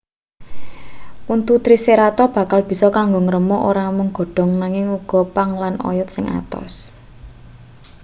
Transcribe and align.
untu 1.33 1.53
triceratop 1.65 2.29
bakal 2.37 2.59
bisa 2.69 2.87
kanggo 2.97 3.19
ngremuk 3.25 3.61
ora 3.69 3.83
mung 3.95 4.09
godhong 4.17 4.51
nanging 4.61 4.85
uga 4.97 5.19
pang 5.35 5.51
lan 5.61 5.75
oyot 5.89 6.09
sing 6.15 6.25
atos 6.39 6.73